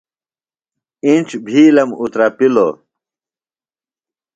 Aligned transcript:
اِنڇ 1.05 1.29
بِھیلم 1.45 1.89
اوترپِلوۡ۔ 1.99 2.73